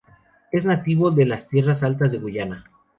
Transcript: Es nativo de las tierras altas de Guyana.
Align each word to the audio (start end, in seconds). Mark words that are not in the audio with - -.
Es 0.51 0.65
nativo 0.65 1.11
de 1.11 1.27
las 1.27 1.47
tierras 1.47 1.83
altas 1.83 2.11
de 2.11 2.17
Guyana. 2.17 2.65